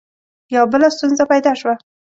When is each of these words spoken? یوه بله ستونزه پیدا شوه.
یوه 0.53 0.67
بله 0.71 0.87
ستونزه 0.95 1.23
پیدا 1.31 1.51
شوه. 1.59 1.75